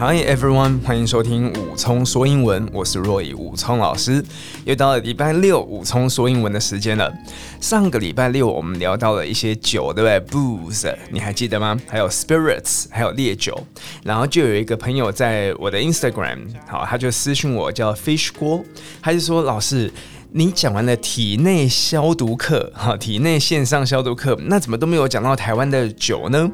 [0.00, 4.24] Hi everyone，欢迎收听武聪说英文，我是若以武聪老师。
[4.64, 7.12] 又到了礼拜六武聪说英文的时间了。
[7.60, 11.78] 上个礼拜六我们聊到了一些酒，对不对？Booze，你还记得吗？
[11.86, 13.66] 还有 spirits，还有烈酒。
[14.02, 18.64] 然后就有一个朋友在我的 Instagram，好，他就私讯我叫 Fish 锅，
[19.02, 19.92] 他就说老师。
[20.32, 26.48] 你讲完了体内消毒课，哈，体内线上消毒课，那怎么都没有讲到台湾的酒呢？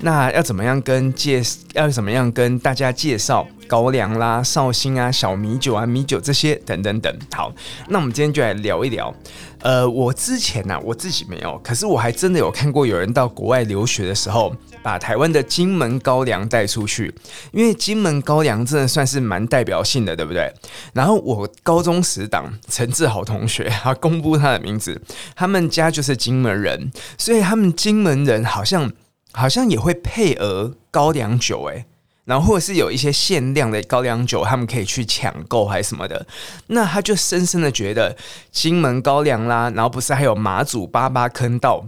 [0.00, 1.42] 那要怎么样跟介，
[1.74, 3.46] 要怎么样跟大家介绍？
[3.68, 7.12] 高粱啦、绍兴啊、小米酒啊、米酒这些等等等。
[7.32, 7.52] 好，
[7.88, 9.12] 那我们今天就来聊一聊。
[9.60, 14.54] 呃，我之前呢、我自己没有，可是我还真的有看过有人到国外留学的时候，
[14.84, 17.12] 把台湾的金门高粱带出去，
[17.50, 20.48] 因为金门高粱真的算是蛮代表性的，对不对？
[20.92, 25.02] 然后我高中死党陈志豪同学，他公布他的名字，
[25.34, 28.92] 他们家就是金门人，所以他们金门人好像
[29.36, 31.84] 好像也会配额高粱酒，诶。
[32.24, 36.26] 然后或者是有一些限量的高粱酒，他们可以去抢购还是什么的，
[36.66, 38.16] 那他就深深的觉得
[38.50, 41.86] 金门高粱啦，然后不是还有马祖八八坑道，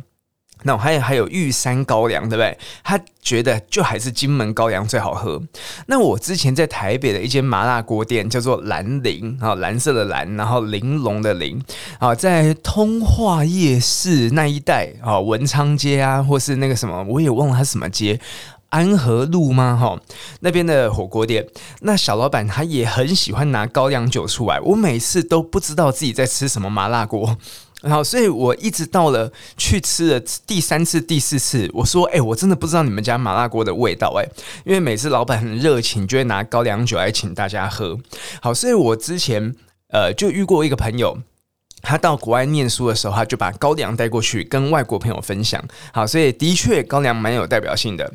[0.62, 2.58] 那我还有还有玉山高粱，对不对？
[2.82, 5.40] 他觉得就还是金门高粱最好喝。
[5.86, 11.62] 那我之前在台北的一间麻辣锅店叫做兰陵啊，蓝色的蓝，然后玲珑的玲
[11.98, 18.20] 啊，在通化夜市那一带啊，文昌街啊，或是那个什么，我也忘了它什么街。
[18.70, 19.74] 安和路吗？
[19.80, 19.98] 哈，
[20.40, 21.46] 那边的火锅店，
[21.80, 24.60] 那小老板他也很喜欢拿高粱酒出来。
[24.60, 27.38] 我每次都不知道自己在吃什么麻辣锅，
[27.82, 34.28] 然后所以我一直到了去吃了第三次、第四次，我说：“哎，我真的不知道你们家麻辣锅的味道。”哎，
[34.64, 37.98] 因为每次老板很热情，就会拿高粱酒来请大家喝。
[38.42, 39.54] 好，所以我之前
[39.90, 41.18] 呃就遇过一个朋友。
[41.80, 45.62] 他到国外念书的时候，他就把高粱带过去跟外国朋友分享。
[45.92, 48.12] 好，所以的确高粱蛮有代表性的。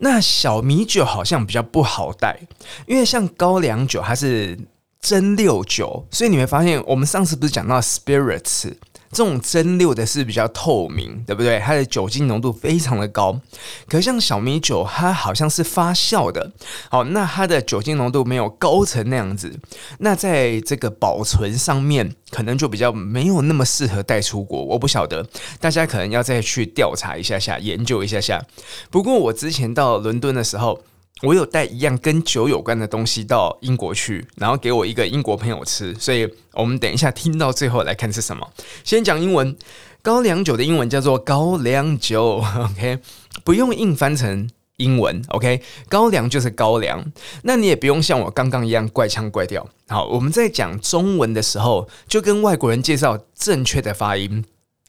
[0.00, 2.38] 那小米酒好像比较不好带，
[2.86, 4.58] 因为像高粱酒它是
[5.00, 8.74] 蒸馏酒，所以你会发现，我们上次不是讲到 spirits。
[9.10, 11.58] 这种蒸馏的是比较透明，对不对？
[11.58, 13.40] 它的酒精浓度非常的高。
[13.88, 16.52] 可是像小米酒，它好像是发酵的，
[16.90, 19.58] 好，那它的酒精浓度没有高成那样子。
[20.00, 24.62] 那在这个保存上面，可能就比较没有那么适合带出国。
[24.64, 25.26] 我不晓得，
[25.60, 28.44] 大家可能要再去调查一下下，研究一下下。
[28.90, 30.82] 不过我之前到伦敦的时候。
[31.22, 38.46] 我有带一样跟酒有关的东西到英国去，然后给我一个英国朋友吃，所以我们等一下听到最后来看是什么。
[38.84, 39.56] 先讲英文，
[40.02, 42.98] 高粱酒的英文叫做高粱酒，OK，
[43.42, 44.46] 不用硬翻成
[44.76, 47.02] 英文，OK，高粱就是高粱。
[47.44, 49.66] 那你也不用像我刚刚一样怪腔怪调。
[49.88, 54.44] 好，我们在讲中文的时候，就跟外国人介绍正确的发音，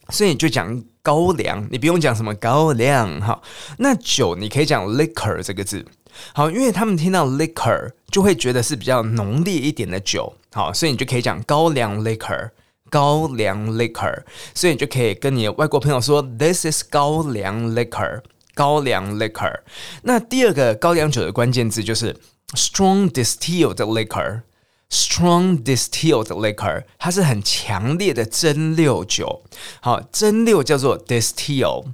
[0.09, 3.21] 所以你就讲高粱，你不用讲什么高粱。
[3.21, 3.41] 好，
[3.77, 5.85] 那酒你可以讲 liquor 这个字。
[6.33, 12.49] 好，因为他们听到 liquor 就会觉得是比较浓烈一点的酒，好，所以你就可以讲高粱 liquor，
[12.89, 14.23] 高粱 liquor，
[14.53, 18.21] 所以你就可以跟你的外国朋友说 this is 高粱 liquor，
[18.53, 19.59] 高粱 liquor。
[20.03, 22.15] 那第二个高粱酒的关键字就是
[22.53, 29.43] strong distilled liquor，strong distilled liquor，它是很强烈的蒸馏酒，
[29.81, 31.85] 好，蒸馏叫做 distill。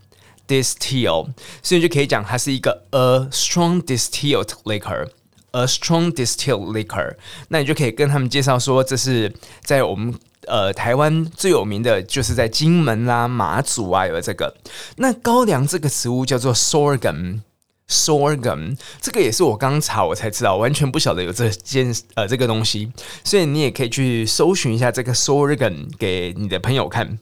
[0.54, 1.30] Distill，
[1.64, 7.16] 所以就可以讲它是一个 a strong distilled liquor，a strong distilled liquor。
[7.48, 9.34] 那你就可以跟他们介绍说，这是
[9.64, 10.14] 在我们
[10.46, 14.56] 呃台湾最有名的就是在金门啦、马祖啊有这个。
[14.98, 22.92] 那高粱这个植物叫做 sorghum，sorghum，这个也是我刚查我才知道，完全不晓得有这件呃这个东西。
[23.24, 27.18] 所以你也可以去搜寻一下这个 sorghum 给你的朋友看。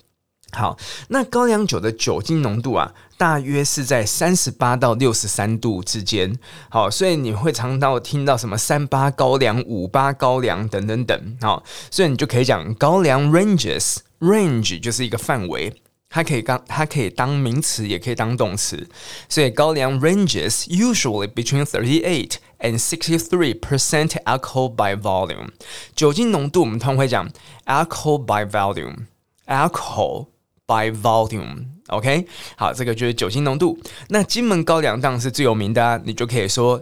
[0.53, 6.37] 好，那高粱酒的酒精浓度啊，大约是在三十八到六十三度之间。
[6.69, 11.37] 好，所以你会常到听到什么三八高粱、五八高粱等等等。
[11.41, 15.73] 好，所以你就可以讲高粱 ranges，range 就是一个范围，
[16.09, 18.89] 它可以当它可以当名词，也可以当动词。
[19.29, 25.51] 所以高粱 ranges usually between thirty eight and sixty three percent alcohol by volume。
[25.95, 27.29] 酒精浓度我们通常会讲
[27.65, 30.30] alcohol by volume，alcohol。
[30.71, 32.25] By volume, OK，
[32.55, 33.77] 好，这个就是酒精浓度。
[34.07, 36.81] 那金门高粱当然是最有名的啊，你就可以说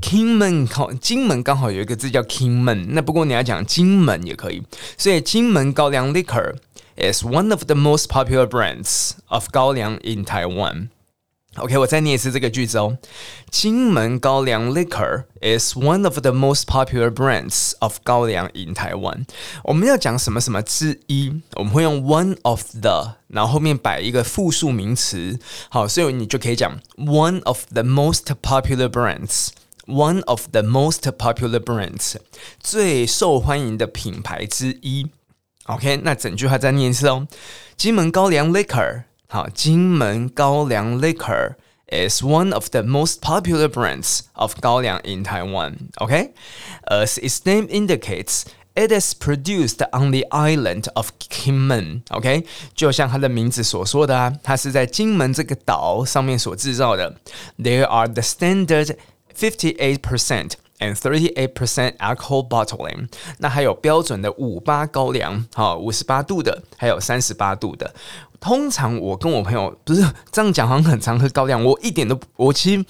[0.00, 4.62] 金门好，金门刚好有一个字叫金门，那不过你要讲金门也可以。
[4.96, 6.54] 所以金门高粱 liquor
[6.96, 10.88] is one of the most popular brands of 高粱 in Taiwan。
[11.60, 12.98] OK，我再念一次这个句子哦。
[13.50, 19.24] 金门高粱 Liquor is one of the most popular brands of 高粱 in Taiwan。
[19.64, 25.38] 我们要讲什么什么之一，我们会用 one of the，然后后面摆一个复数名词。
[25.68, 29.48] 好，所以你就可以讲 one of the most popular brands。
[29.86, 32.16] one of the most popular brands，
[32.60, 35.06] 最受欢迎的品牌之一。
[35.64, 37.26] OK，那整句话再念一次哦。
[37.74, 41.55] 金门高粱 liquor，好，金门高粱 liquor
[41.87, 49.13] is one of the most popular brands of 高粱 in Taiwan。OK，as its name indicates。It is
[49.13, 52.01] produced on the island of Kinmen.
[52.09, 52.43] OK，
[52.73, 57.15] 就像它的名字所说的啊，它是在金门这个岛上面所制造的。
[57.59, 58.95] There are the standard
[59.31, 63.08] fifty-eight percent and thirty-eight percent alcohol bottling。
[63.38, 67.94] 那还有标准的五八高粱，好，五十八度的，还有三十八度的。
[68.40, 71.64] 通常我跟我朋友不是这样讲，好像很常喝高粱。
[71.64, 72.84] 我一点都，我其实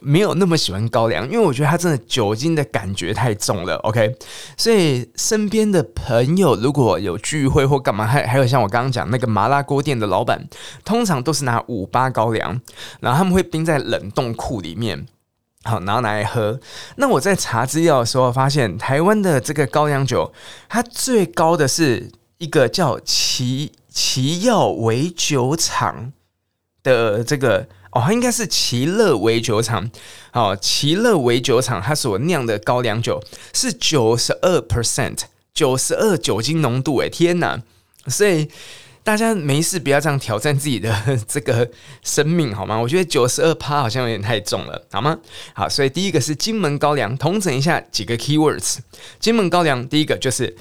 [0.00, 3.74] 没有那么喜欢高粱，因为我觉得它真的酒精的感觉太重了。
[3.80, 4.16] OK，
[4.56, 10.48] 所以身边的朋友如果有聚会或干嘛，还还有像我刚刚讲那个麻辣锅店的老板，
[10.86, 12.58] 通常都是拿五八高粱，
[13.00, 15.04] 然后他们会冰在冷冻库里面，
[15.64, 16.60] 好，拿来喝。
[16.96, 20.32] 那我在查资料的时候发现，台湾的这个高粱酒，
[20.68, 23.72] 它最高的是一个叫奇。
[23.94, 26.12] 奇耀微酒厂
[26.82, 29.88] 的这个哦，它应该是奇乐微酒厂。
[30.32, 33.22] 哦，奇乐微酒厂它所酿的高粱酒
[33.52, 35.20] 是九十二 percent，
[35.54, 36.96] 九十二酒精浓度。
[36.96, 37.62] 哎，天哪！
[38.08, 38.50] 所以
[39.04, 40.90] 大家没事不要这样挑战自己的
[41.28, 41.70] 这个
[42.02, 42.80] 生命，好吗？
[42.80, 45.18] 我觉得九十二趴好像有点太重了，好吗？
[45.52, 48.78] 好，所以第一个是金门高粱，统整一下几个 keywords。
[49.20, 50.56] 金门高粱第一个就是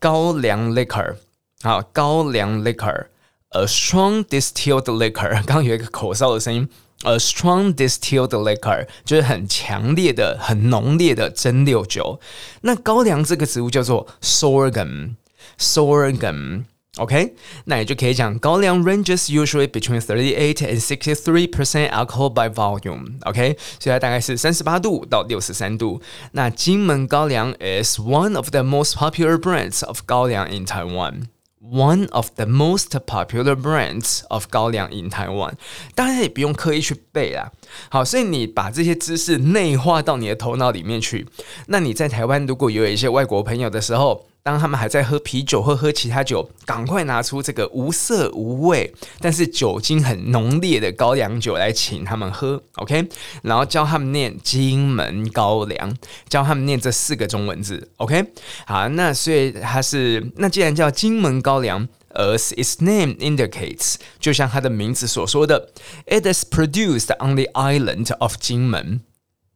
[0.00, 1.14] 高粱 liquor。
[1.62, 5.30] 好，高粱 liquor，a strong distilled liquor。
[5.46, 6.68] 刚刚有一个口哨的声音
[7.04, 12.18] ，a strong distilled liquor 就是很强烈的、很浓烈的蒸馏酒。
[12.62, 16.64] 那高粱这个植物叫做 sorghum，sorghum。
[16.97, 17.35] OK，
[17.65, 26.01] 那也就可以讲高粱 ranges usually between thirty eight and sixty three percent alcohol by volume。OK，所以它大概是三十八度到六十三度。
[26.31, 33.53] 那金门高粱 is one of the most popular brands of 高粱 in Taiwan。One of the most popular
[33.53, 35.53] brands of 高粱 in Taiwan，
[35.93, 37.51] 当然也不用刻意去背啦。
[37.89, 41.27] 好，所以你把这些知识内化到你的头脑里面去。
[41.67, 53.08] 那你在台湾如果有一些外国朋友的时候， 当他们还在喝啤酒或喝其他酒，赶快拿出这个无色无味，但是酒精很浓烈的高粱酒来请他们喝，OK？
[53.40, 55.96] 然后教他们念金门高粱，
[56.28, 58.22] 教他们念这四个中文字，OK？
[58.66, 65.70] 好，那所以它是，那既然叫金门高粱，as its name indicates，就像它的名字所说的
[66.04, 69.00] ，it is produced on the island of 金门。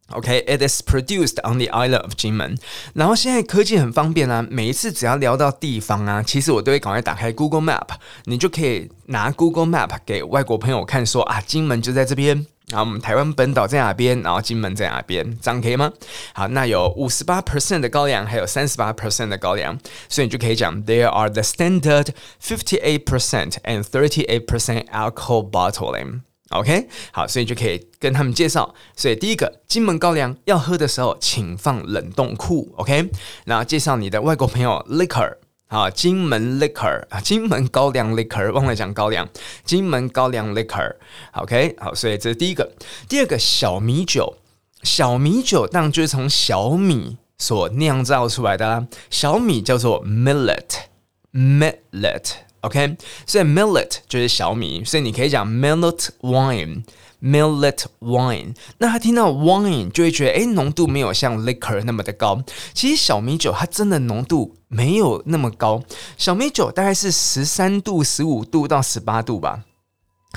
[0.09, 2.55] OK，it is produced on the island of 金门。
[2.93, 7.87] 然后现在科技很方便啊，每一次只要聊到地方啊，其实我都会赶快打开 Google Map，
[8.25, 15.91] 你就可以拿 Google Map 给外国朋友看说，说啊，金门就在这边，然后我们台湾本岛在哪边，然后金门在哪边，这样可以吗？
[16.33, 19.79] 好，那有五十八 percent 的高粱，还有三十八 percent 的高粱，
[20.09, 26.21] 所以你就可以讲，There are the standard fifty eight percent and thirty eight percent alcohol bottling。
[26.50, 28.74] OK，好，所以就可以跟他们介绍。
[28.96, 32.72] 所以第一个，金门高粱要喝的时候，请放冷冻库。
[32.76, 33.10] OK，
[33.44, 35.36] 然后介绍你的外国朋友 liquor，
[35.66, 39.28] 好，金门 liquor，啊金门高粱 liquor，忘了讲高粱，
[39.64, 40.94] 金门高粱 liquor。
[41.32, 42.72] OK，好，所以这是第一个。
[43.06, 44.38] 第二个，小米酒，
[44.82, 48.86] 小米酒当然就是从小米所酿造出来的啦。
[49.10, 52.47] 小米叫做 millet，millet。
[52.62, 52.96] OK，
[53.26, 58.54] 所以 millet 就是小米，所以你可以讲 millet wine，millet wine。
[58.78, 62.42] 那他听到 wine 就会觉得，诶，浓度没有像 liquor 那么的高。
[62.74, 65.82] 其实小米酒它真的浓度没有那么高，
[66.16, 69.64] 小米酒大概是十三度、十五度到十八度吧。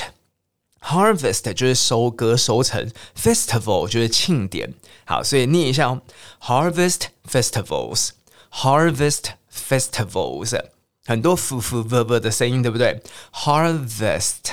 [0.81, 4.75] harvest 就是收割收成，festival 就是庆典。
[5.05, 6.03] 好，所以念一下哦
[6.41, 8.11] ，harvest festivals,
[8.51, 9.33] harvest。
[9.55, 10.61] Festivals
[11.07, 13.01] 很多 f f v v 的声音，对不对
[13.33, 14.51] ？Harvest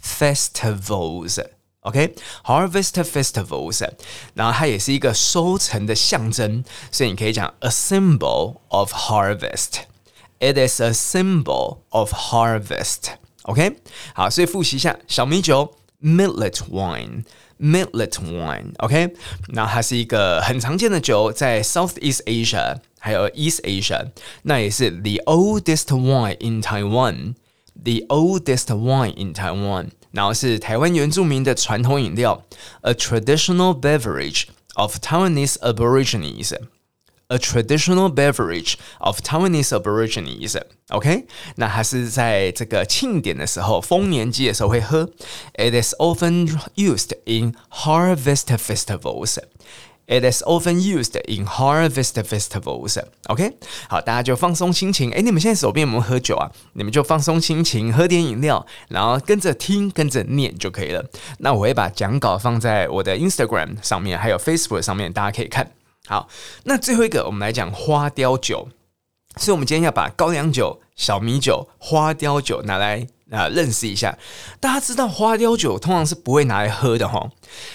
[0.00, 1.44] festivals
[1.85, 3.87] festivals，OK？Harvest festivals，
[4.33, 13.77] 然后它也是一个收成的象征，所以你可以讲 a symbol of harvest。It is a symbol of harvest，OK？
[14.13, 19.13] 好，所以复习一下小米酒，millet wine，millet wine，OK？
[19.49, 22.79] 那它是一个很常见的酒，在 Southeast Asia。
[23.03, 24.11] 还有 East Asia，
[24.43, 32.43] 那也是 the oldest wine in Taiwan，the oldest wine in Taiwan， 然后是台湾原住民的传统饮料，
[32.81, 34.45] a traditional beverage
[34.75, 45.09] of Taiwanese Aborigines，a traditional beverage of Taiwanese Aborigines。OK，那它是在这个庆典的时候，丰年祭的时候会喝。
[45.53, 49.37] It is often used in harvest festivals。
[50.08, 52.96] It is often used in harvest festivals.
[53.26, 53.56] OK，
[53.88, 55.10] 好，大家就放松心情。
[55.10, 56.50] 诶，你们现在手边有没有喝酒啊？
[56.74, 61.04] 你们就放松心情，喝点饮料，然后跟着听，跟着念就可以了。
[61.38, 65.72] 那我会把讲稿放在我的 Instagram 上面，还有 Facebook 上面，大家可以看。
[66.06, 66.28] 好，
[66.62, 68.68] 那最后一个，我们来讲花雕酒。
[69.38, 73.08] 所以，我们今天要把高粱酒、小米酒、花雕酒拿来。
[73.30, 74.16] 啊，认识一下，
[74.60, 77.28] 大家知道花雕酒通常是不会拿来喝的哈。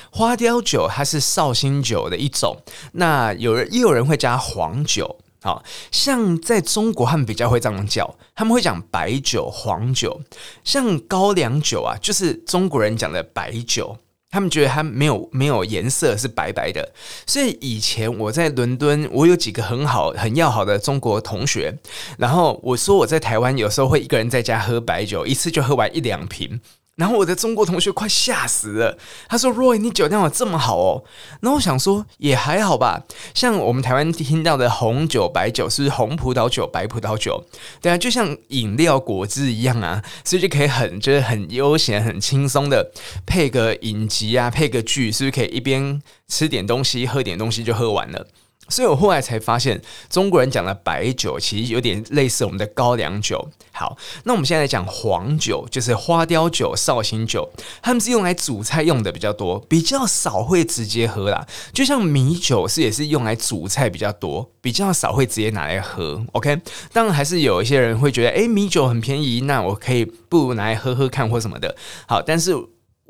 [0.09, 2.57] 花雕酒它是绍兴酒的一种，
[2.93, 10.21] 那有人也有人会加黄酒，好像在中国他们比较会这样叫，他们会讲白酒、黄酒，
[10.63, 13.97] 像高粱酒啊，就是中国人讲的白酒。
[14.31, 16.93] 他们觉得它没有没有颜色，是白白的，
[17.27, 21.77] 所以以前我在伦敦，我有几个很好很要好的中国同学，
[22.17, 26.61] 然后我说我在台湾有时候会一个人在家喝白酒，一次就喝完一两瓶。
[27.01, 28.95] 然后我的中国同学快吓死了，
[29.27, 31.03] 他说：“Roy，你酒量有这么好哦？”
[31.41, 33.01] 然后我想说也还好吧，
[33.33, 37.43] 像我们台湾听到的红酒、白酒是红葡萄酒、白葡萄酒，
[37.81, 42.91] 对啊，就像饮料果汁一样啊，所以就可以很就是很悠闲、很轻松的
[43.25, 48.27] 配个影集啊，配个剧，是不是可以一边吃点东西、喝点东西就喝完了？
[48.71, 53.49] 所以我后来才发现，中国人讲的白酒其实有点类似我们的高粱酒。
[53.73, 57.49] 好，那我们现在讲黄酒，就是花雕酒、绍兴酒，
[57.81, 61.45] 他们是用来煮菜用的比较多，比较少会直接喝啦。
[61.73, 66.23] 就像米酒是也是用来煮菜比较多，比较少会直接拿来喝。
[66.31, 66.61] OK，
[66.93, 71.75] 当然还是有一些人会觉得，诶，米酒很便宜，那我可以不如拿来喝喝看或什么的。
[72.07, 72.55] 好，但是。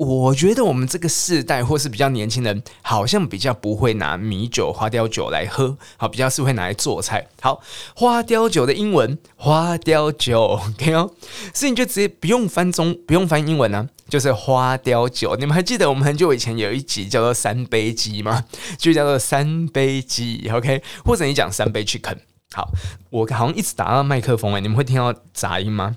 [0.04, 7.28] 我觉得我们这个世代或是比较年轻人，好像比较不会拿米酒、花雕酒来喝，好，比较是会拿来做菜。
[7.40, 7.62] 好，
[7.96, 11.12] 花雕酒的英文，花雕酒，OK 哦，
[11.54, 15.36] 所以你就直接不用翻中，不用翻英文呢、就是花雕酒。
[15.36, 18.46] 你们还记得我们很久以前有一集叫做三杯鸡吗？
[18.80, 22.20] 就叫做三杯鸡，OK，或者你讲三杯去啃。
[22.56, 22.72] 好，
[23.12, 25.96] 我好像一直打到麦克风诶，你们会听到杂音吗？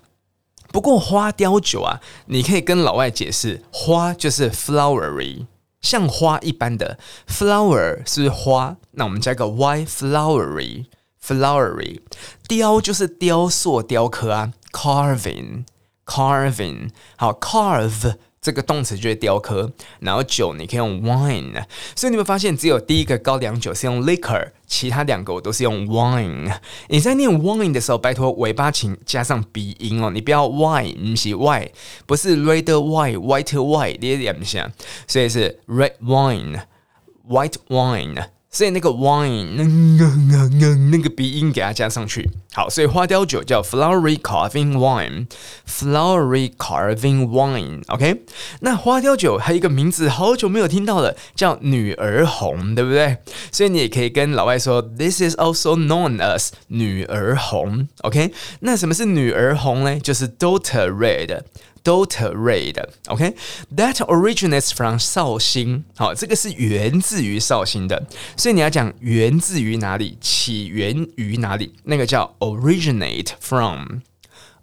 [0.75, 5.47] 不过花雕酒啊，你可以跟老外解释，花就是 flowery，
[5.81, 8.77] 像花一般的 flower 是花？
[8.91, 12.01] 那我们加个 y，flowery，flowery，
[12.49, 18.17] 雕就是雕塑、雕刻啊，carving，carving，好 carve。
[18.45, 21.65] 这个动词就是雕刻，然后酒你可以用 wine，
[21.97, 26.53] 所以你会发现只有第一个高粱酒是用 liquor，其他两个我都是用 wine。
[26.89, 31.73] 你在念 wine 的时候，拜托尾巴请加上鼻音哦，你不要 wine，不是 y，
[32.05, 34.71] 不是 red wine，white wine，你也不行，
[35.09, 38.27] 所以是 red wine，white wine。
[38.55, 48.23] 所以那个 wine 那那那那个鼻音给它加上去，好，所以花雕酒叫 flowery carving wine，flowery carving wine，OK？
[48.61, 53.19] 那花雕酒还有一个名字，好久没有听到了，叫女儿红，对不对？
[53.51, 58.33] 所以你也可以跟老外说，this is also known as 女儿红，OK？
[58.61, 59.99] 那什么是女儿红呢？
[59.99, 61.41] 就是 daughter red。
[61.85, 65.85] Dota Ray 的，OK，that originates from 绍兴。
[65.95, 74.01] 好，这个是源自于绍兴的，所以你要讲源自于哪里，起源于哪里，那个叫 originate from。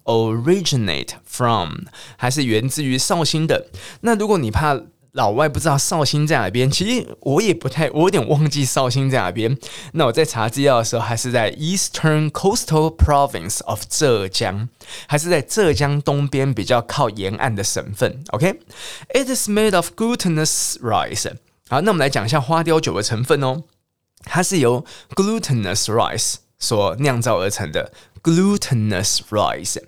[0.06, 1.86] originate from
[2.18, 3.68] 还是源自于绍兴的。
[4.02, 4.74] 那如果你怕
[5.14, 9.58] 老外不知道绍兴在哪边，其实我也不太，我有点忘记绍兴在哪边。
[9.94, 14.70] 那我在查资料的时候，还是在 Eastern Coastal Province of 浙江，
[15.08, 18.24] 还是在浙江东边比较靠沿岸的省份。
[18.30, 21.30] OK，it is made of glutinous rice。
[21.68, 23.64] 好，那我们来讲一下花雕酒的成分哦，
[24.24, 27.92] 它是由 glutinous rice 所酿造而成的。
[28.24, 29.82] Glutinous rice，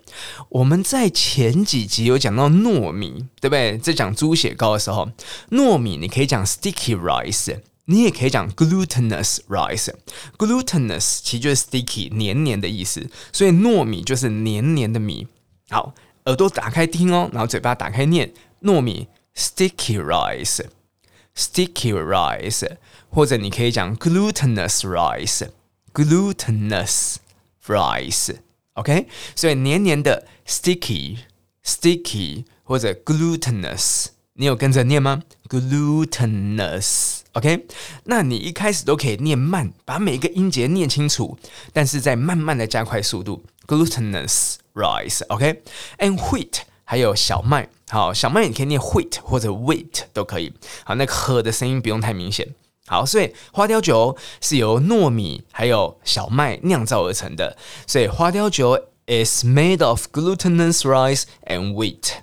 [0.50, 3.78] 我们在前几集有讲到糯米，对不对？
[3.78, 5.12] 在讲猪血糕的时候，
[5.52, 9.94] 糯米你可以讲 sticky rice，你也可以讲 glutinous rice。
[10.38, 15.28] Glutinous 其实就是 sticky 黏黏的意思，所以糯米就是黏黏的米。
[15.70, 15.94] 好，
[16.26, 22.78] 耳朵打开听哦，然后嘴巴打开念糯米 sticky rice，sticky rice，
[23.10, 27.18] 或者你可以讲 glutinous rice，glutinous。
[27.67, 35.23] rice，OK，所以黏黏的 sticky，sticky 或者 glutinous，你有跟着念吗？
[35.49, 37.67] glutinous，OK，
[38.05, 41.39] 那你一开始都可以念慢，把每一个音节念清楚，
[41.73, 43.43] 但是再慢慢的加快速度。
[43.67, 52.49] glutinous rice，OK，and wheat 还有小麦，好，小麦你可以念 wheat 或者 wheat 都可以，好，那个呵的声音不用太明显。
[52.88, 57.56] 好，所以花雕酒是由糯米还有小麦酿造而成的，
[57.88, 62.23] 所以花雕酒 is made of glutinous rice and wheat。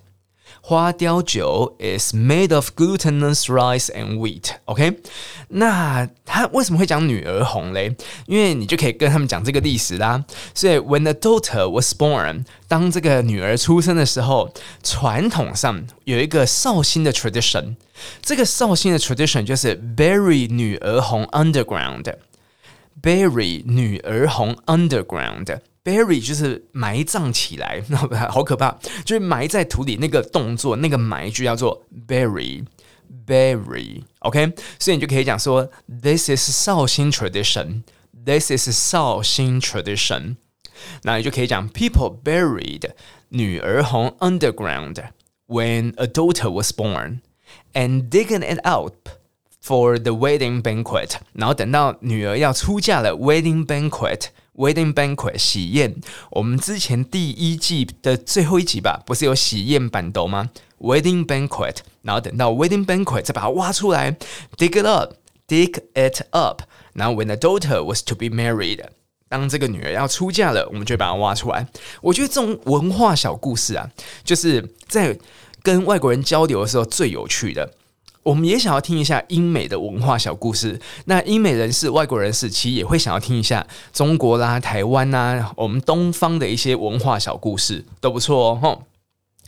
[0.62, 5.00] 花雕酒 is made of glutinous rice and wheat。OK，
[5.50, 7.96] 那他为什么会讲女儿红嘞？
[8.26, 10.24] 因为你就可以跟他们讲这个历史啦。
[10.54, 14.52] 所以，when the daughter was born，当这个女儿出生的时候，
[14.84, 17.76] 传统上有一个绍兴的 tradition。
[18.22, 25.60] 这个绍兴的 tradition 就是 bury 女儿红 underground，bury 女儿红 underground。
[25.83, 27.97] Bury 就是埋葬起来，那
[28.29, 35.71] 好可怕，就是埋在土里那个动作，那个埋就叫做 bury，bury，OK，所以你就可以讲说
[36.03, 40.37] ，this is 绍兴 tradition，this is 绍兴 tradition，
[41.03, 42.91] 那你就可以讲 people buried
[43.31, 45.03] 女儿红 underground
[45.47, 47.21] when a daughter was born
[47.73, 48.93] and digging it out
[49.63, 54.27] for the wedding banquet，然后等到女儿要出嫁了，wedding banquet。
[54.61, 55.97] Wedding banquet 喜宴，
[56.33, 64.19] 我们之前第一季的最后一集吧，不是有喜宴版斗吗？Wedding banquet，然后等到 wedding banquet 再把它挖出来
[64.59, 66.61] ，dig it up，dig it up。
[66.93, 68.85] 然后 when the daughter was to be married，
[69.31, 71.67] 当这个女儿要出嫁了，我们就把它挖出来。
[72.03, 73.91] 我觉得这种文化小故事啊，
[74.23, 75.19] 就是在
[75.63, 77.73] 跟外国人交流的时候最有趣的。
[78.31, 80.81] 我们也想要听一下英美的文化小故事。
[81.07, 88.83] 那英美人士、外国人士其实也会想要听一下中国啦、台湾呐，我们东方的一些文化小故事都不错哦。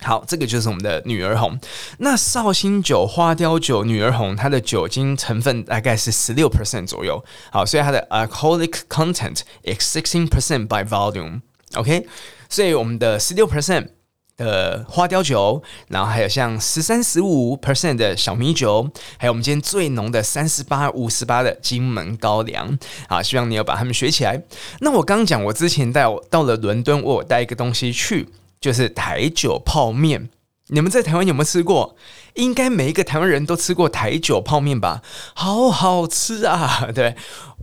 [0.01, 1.61] 好，这个就是我们的女儿红。
[1.99, 7.25] 那绍兴酒、花雕酒、女儿红，它的酒精成分大概是十六 percent 左右。
[7.53, 11.42] 好，所以它的 alcoholic content is sixteen percent by volume。
[11.75, 12.09] OK，
[12.49, 13.90] 所以我们的十六 percent。
[14.37, 22.79] 的花雕酒，然后还有像十三、十五 percent 的小米酒，还有我们今天最浓的三十八、五十八的金门高粱。
[23.09, 24.42] 啊，希望你要把它们学起来。
[24.81, 28.29] 那我刚讲，我之前带我到了伦敦，我带一个东西去，
[28.61, 30.31] 就是台酒泡面。
[30.68, 31.97] 你们在台湾有没有吃过？
[32.35, 35.03] 应该每一个台湾人都吃过台酒泡面吧？
[35.35, 36.88] 好好吃啊！
[36.95, 37.14] 对，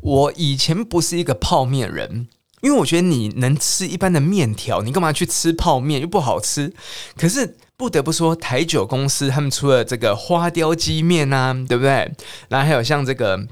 [0.01, 2.27] 我以前不是一个泡面人。
[2.61, 6.73] 因为我觉得你能吃一般的面条，你干嘛去吃泡面又不好吃？
[7.17, 12.11] 可是不得不说，台酒公司他们出了这个花雕鸡面啊，对不对？
[12.49, 13.47] 然后还有像这个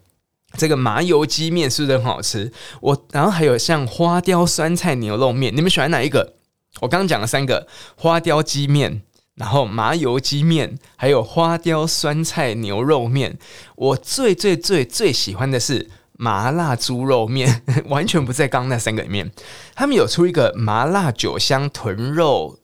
[0.57, 2.51] 这个麻油鸡面，是不是很好吃？
[2.81, 6.33] 我然后还有像花雕酸菜牛肉面，你们喜欢哪一个？
[6.81, 7.65] 我刚刚讲了三个：
[7.95, 9.01] 花雕鸡面，
[9.35, 13.37] 然后麻油鸡面，还有花雕酸菜牛肉面。
[13.75, 15.89] 我最最最最喜欢的是。
[16.17, 19.31] 麻辣猪肉面 完全不在刚那三个里面，
[19.75, 22.59] 他们有出一个麻辣酒香豚肉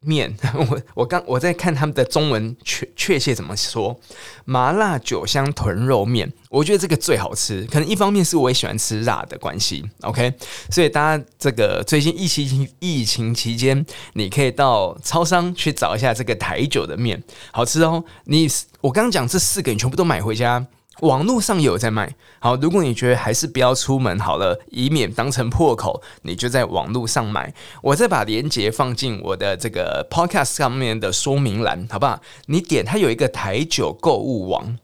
[0.00, 0.36] 面。
[0.54, 3.98] 我我刚我在看他们的中文确确切怎么说，
[4.44, 7.64] 麻辣酒香豚肉面，我觉得这个最好吃。
[7.64, 10.32] 可能一方面是我也喜欢吃辣的关系，OK。
[10.70, 18.04] 所以大家这个最近疫情疫情期间，你可以到超商去找一下这个台酒的面，好吃哦。
[18.26, 18.46] 你
[18.82, 20.64] 我刚刚讲这四个，你全部都买回家。
[21.00, 22.14] 网络上有在卖。
[22.38, 27.52] 好，如果你觉得还是不要出门好了，以免当成破口，你就在网络上买。
[27.82, 32.20] 我再把链接放进我的这个 podcast 上面的说明栏，好不好？
[32.46, 34.78] 你点它有一个台酒购物网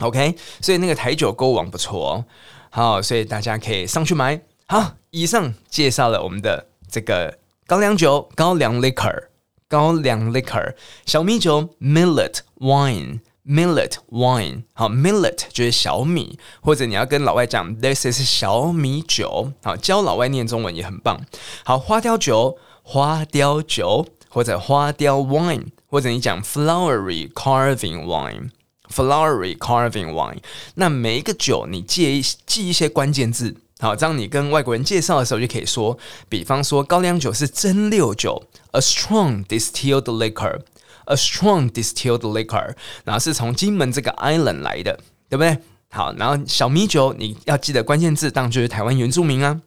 [0.00, 2.24] ，OK，所以那个台酒购物网不错哦。
[2.70, 4.40] 好，所以大家可以上去买。
[4.66, 9.24] 好，以上介绍了我们的这个高粱酒、高粱 liquor、
[9.68, 13.20] 高粱 liquor、小米酒 millet wine。
[13.48, 21.20] Millet wine，好，Millet 就是小米，或者你要跟老外讲，This is 小米酒，好，教老外念中文也很棒。
[21.64, 30.38] 好，花雕酒，花雕酒，或者花雕 wine，或者你讲 flowery carving wine，flowery carving wine。
[30.74, 35.96] 那每一个酒你记一记一些关键字，好，这样你跟外国人介绍的时候就可以说，
[36.28, 40.62] 比方说高粱酒是蒸馏酒，a strong distilled liquor。
[41.05, 45.57] A strong distilled liquor，然后是从金门这个 island 来的，对不对？
[45.89, 49.61] 好，然后小米酒你要记得关键字，当然就是台湾原住民啊，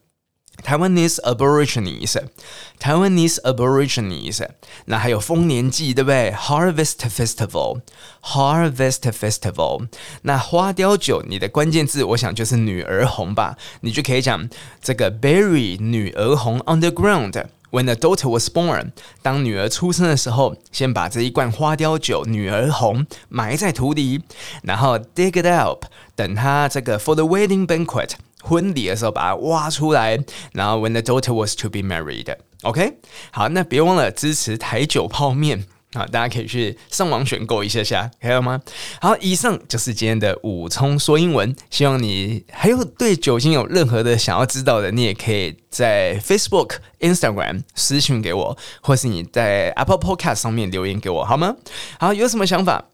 [0.65, 4.49] Taiwanese Aborigines，Taiwanese Aborigines。
[4.87, 6.33] 那还有丰年祭，对不对？
[6.33, 9.89] Harvest Festival，Harvest Festival。
[10.23, 14.49] 那花雕酒，你的关键字我想就是女儿红吧，你就可以讲
[14.81, 17.45] 这个 Berry 女儿红 underground。
[17.71, 24.23] When a daughter was born，当女儿出生的时候，先把这一罐花雕酒女儿红埋在土里，
[24.63, 28.11] 然后 dig it up，等她这个 for the wedding banquet
[28.43, 32.95] 婚礼的时候把它挖出来，然后 when the daughter was to be married，OK，okay？
[33.33, 35.65] 好，那别忘了支持台酒泡面。
[35.94, 38.62] 好，大家可以去上网选购一下下，还有吗？
[39.02, 41.56] 好，以上就是今天的武聪说英文。
[41.72, 51.56] 希望你还有对酒精有任何的想要知道的，你也可以在 Facebook、Instagram 私信给我，或是你在 Apple Podcast 上面留言给我，好吗？
[52.00, 52.86] 好，有什么想法？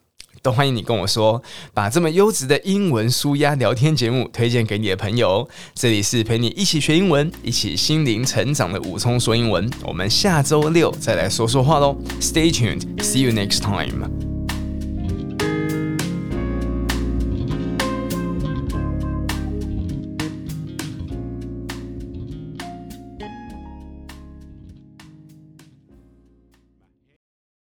[0.45, 1.41] 都欢迎你跟我说，
[1.73, 5.49] 把这么优质的英文舒压聊天节目推荐给你的朋友。
[5.73, 9.67] 这里是陪你一起学英文、一起心灵成长的武聪说英文。
[9.81, 11.97] 我们下周六再来说说话喽。
[12.21, 14.34] Stay tuned, see you next time.